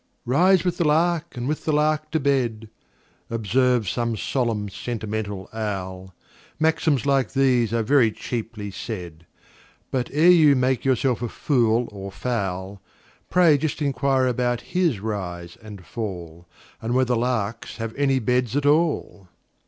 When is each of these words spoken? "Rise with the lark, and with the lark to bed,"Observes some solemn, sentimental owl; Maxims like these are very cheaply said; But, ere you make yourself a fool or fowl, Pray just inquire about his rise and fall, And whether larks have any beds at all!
"Rise 0.25 0.63
with 0.65 0.77
the 0.79 0.83
lark, 0.83 1.37
and 1.37 1.47
with 1.47 1.63
the 1.63 1.71
lark 1.71 2.09
to 2.09 2.19
bed,"Observes 2.19 3.91
some 3.91 4.17
solemn, 4.17 4.67
sentimental 4.67 5.47
owl; 5.53 6.15
Maxims 6.59 7.05
like 7.05 7.33
these 7.33 7.71
are 7.71 7.83
very 7.83 8.11
cheaply 8.11 8.71
said; 8.71 9.27
But, 9.91 10.09
ere 10.11 10.31
you 10.31 10.55
make 10.55 10.83
yourself 10.85 11.21
a 11.21 11.29
fool 11.29 11.87
or 11.91 12.11
fowl, 12.11 12.81
Pray 13.29 13.59
just 13.59 13.79
inquire 13.79 14.25
about 14.25 14.61
his 14.73 14.99
rise 14.99 15.55
and 15.61 15.85
fall, 15.85 16.47
And 16.81 16.95
whether 16.95 17.15
larks 17.15 17.77
have 17.77 17.93
any 17.95 18.17
beds 18.17 18.55
at 18.55 18.65
all! 18.65 19.27